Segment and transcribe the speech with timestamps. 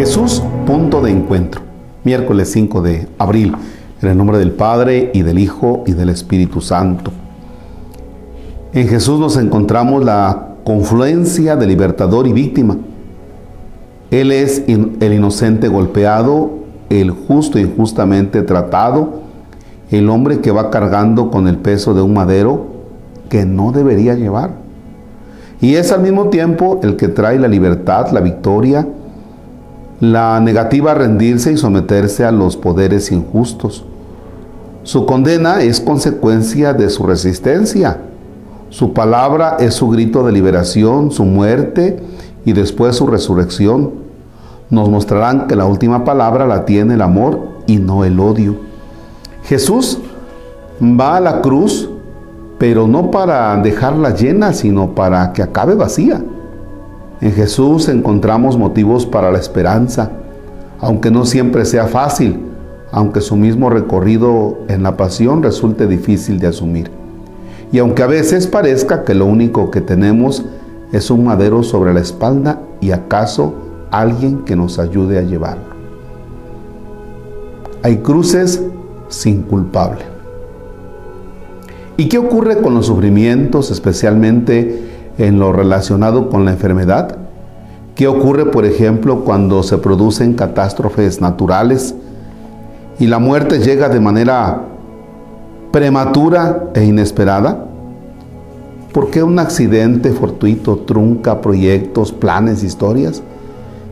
[0.00, 1.60] Jesús, punto de encuentro.
[2.04, 3.54] Miércoles 5 de abril,
[4.00, 7.10] en el nombre del Padre y del Hijo y del Espíritu Santo.
[8.72, 12.78] En Jesús nos encontramos la confluencia de libertador y víctima.
[14.10, 16.50] Él es el inocente golpeado,
[16.88, 19.20] el justo e injustamente tratado,
[19.90, 22.68] el hombre que va cargando con el peso de un madero
[23.28, 24.52] que no debería llevar.
[25.60, 28.86] Y es al mismo tiempo el que trae la libertad, la victoria,
[30.00, 33.84] la negativa a rendirse y someterse a los poderes injustos.
[34.82, 37.98] Su condena es consecuencia de su resistencia.
[38.70, 42.02] Su palabra es su grito de liberación, su muerte
[42.46, 43.90] y después su resurrección.
[44.70, 48.56] Nos mostrarán que la última palabra la tiene el amor y no el odio.
[49.44, 49.98] Jesús
[50.80, 51.90] va a la cruz,
[52.58, 56.22] pero no para dejarla llena, sino para que acabe vacía.
[57.20, 60.10] En Jesús encontramos motivos para la esperanza,
[60.80, 62.40] aunque no siempre sea fácil,
[62.92, 66.90] aunque su mismo recorrido en la pasión resulte difícil de asumir.
[67.72, 70.44] Y aunque a veces parezca que lo único que tenemos
[70.92, 73.54] es un madero sobre la espalda y acaso
[73.90, 75.70] alguien que nos ayude a llevarlo.
[77.82, 78.62] Hay cruces
[79.08, 80.04] sin culpable.
[81.96, 87.16] ¿Y qué ocurre con los sufrimientos, especialmente en lo relacionado con la enfermedad?
[87.94, 91.94] ¿Qué ocurre, por ejemplo, cuando se producen catástrofes naturales
[92.98, 94.62] y la muerte llega de manera
[95.70, 97.66] prematura e inesperada?
[98.94, 103.22] ¿Por qué un accidente fortuito trunca proyectos, planes, historias?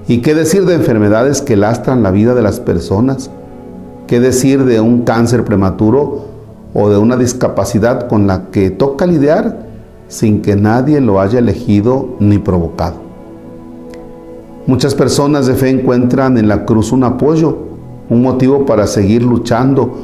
[0.08, 3.30] ¿Y qué decir de enfermedades que lastran la vida de las personas?
[4.06, 6.24] ¿Qué decir de un cáncer prematuro
[6.72, 9.67] o de una discapacidad con la que toca lidiar
[10.09, 12.97] sin que nadie lo haya elegido ni provocado.
[14.67, 17.57] Muchas personas de fe encuentran en la cruz un apoyo,
[18.11, 19.95] un motivo para seguir luchando,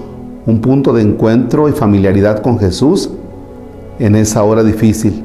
[0.47, 3.11] un punto de encuentro y familiaridad con Jesús
[3.99, 5.25] en esa hora difícil.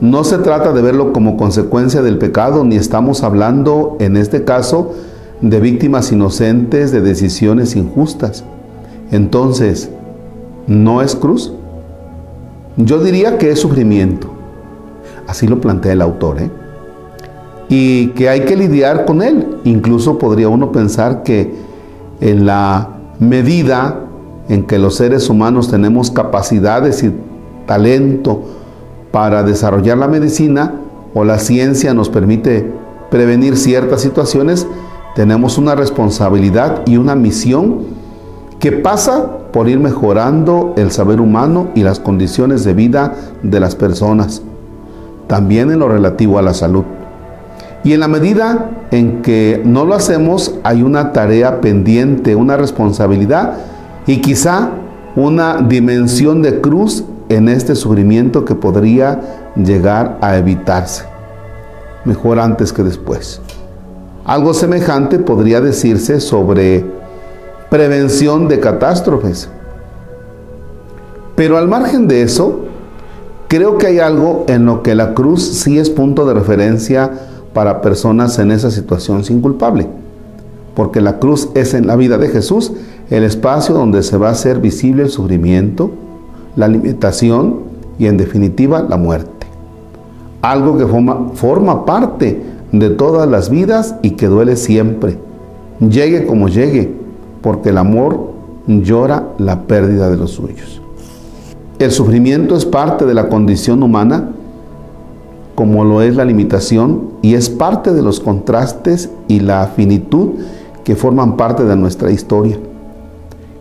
[0.00, 4.92] No se trata de verlo como consecuencia del pecado, ni estamos hablando en este caso
[5.40, 8.44] de víctimas inocentes de decisiones injustas.
[9.10, 9.90] Entonces,
[10.66, 11.52] ¿no es cruz?
[12.76, 14.28] Yo diría que es sufrimiento.
[15.26, 16.40] Así lo plantea el autor.
[16.40, 16.50] ¿eh?
[17.68, 19.58] Y que hay que lidiar con él.
[19.64, 21.54] Incluso podría uno pensar que
[22.20, 22.88] en la
[23.18, 24.00] medida
[24.48, 27.12] en que los seres humanos tenemos capacidades y
[27.66, 28.42] talento
[29.10, 30.74] para desarrollar la medicina
[31.14, 32.70] o la ciencia nos permite
[33.10, 34.66] prevenir ciertas situaciones,
[35.14, 37.95] tenemos una responsabilidad y una misión
[38.60, 43.74] que pasa por ir mejorando el saber humano y las condiciones de vida de las
[43.74, 44.42] personas,
[45.26, 46.84] también en lo relativo a la salud.
[47.84, 53.54] Y en la medida en que no lo hacemos, hay una tarea pendiente, una responsabilidad
[54.06, 54.70] y quizá
[55.14, 59.20] una dimensión de cruz en este sufrimiento que podría
[59.56, 61.04] llegar a evitarse.
[62.04, 63.40] Mejor antes que después.
[64.24, 66.84] Algo semejante podría decirse sobre
[67.76, 69.50] prevención de catástrofes.
[71.34, 72.60] Pero al margen de eso,
[73.48, 77.10] creo que hay algo en lo que la cruz sí es punto de referencia
[77.52, 79.88] para personas en esa situación sin culpable.
[80.74, 82.72] Porque la cruz es en la vida de Jesús
[83.10, 85.90] el espacio donde se va a hacer visible el sufrimiento,
[86.56, 87.60] la limitación
[87.98, 89.46] y en definitiva la muerte.
[90.40, 92.42] Algo que forma, forma parte
[92.72, 95.18] de todas las vidas y que duele siempre,
[95.78, 97.04] llegue como llegue,
[97.42, 98.32] porque el amor
[98.66, 100.80] llora la pérdida de los suyos.
[101.78, 104.30] El sufrimiento es parte de la condición humana,
[105.54, 110.30] como lo es la limitación, y es parte de los contrastes y la finitud
[110.84, 112.58] que forman parte de nuestra historia.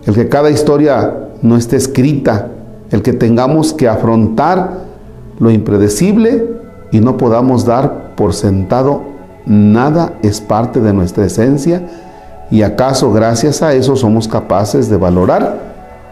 [0.06, 2.50] El que cada historia no esté escrita,
[2.92, 4.86] el que tengamos que afrontar
[5.40, 6.48] lo impredecible
[6.92, 9.02] y no podamos dar por sentado
[9.46, 11.88] nada es parte de nuestra esencia
[12.52, 15.58] ¿Y acaso gracias a eso somos capaces de valorar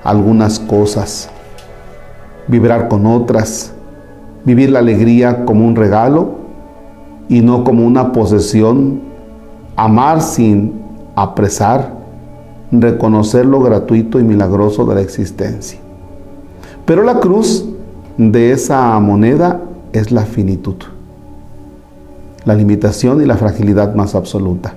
[0.04, 1.30] algunas cosas,
[2.48, 3.72] vibrar con otras,
[4.44, 6.32] vivir la alegría como un regalo
[7.30, 9.02] y no como una posesión,
[9.76, 10.82] amar sin
[11.16, 11.94] apresar,
[12.72, 15.80] reconocer lo gratuito y milagroso de la existencia?
[16.86, 17.64] Pero la cruz
[18.18, 19.62] de esa moneda
[19.94, 20.78] es la finitud,
[22.44, 24.74] la limitación y la fragilidad más absoluta.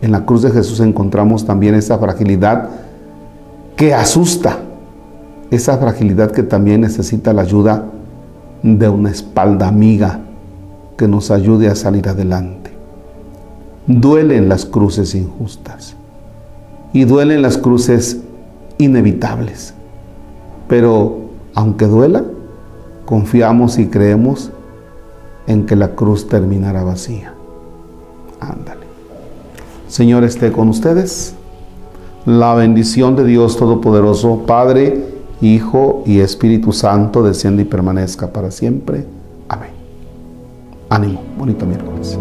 [0.00, 2.70] En la cruz de Jesús encontramos también esa fragilidad
[3.76, 4.58] que asusta,
[5.50, 7.86] esa fragilidad que también necesita la ayuda
[8.62, 10.20] de una espalda amiga
[10.96, 12.58] que nos ayude a salir adelante.
[13.86, 15.94] duelen las cruces injustas
[16.92, 18.18] y duelen las cruces
[18.76, 19.72] inevitables.
[20.68, 21.20] Pero
[21.54, 22.24] aunque duela,
[23.06, 24.50] confiamos y creemos
[25.46, 27.32] en que la cruz terminará vacía.
[28.40, 28.87] Ándale.
[29.88, 31.34] Señor esté con ustedes.
[32.26, 35.02] La bendición de Dios Todopoderoso, Padre,
[35.40, 39.04] Hijo y Espíritu Santo, desciende y permanezca para siempre.
[39.48, 39.70] Amén.
[40.90, 42.18] Ánimo, bonito miércoles.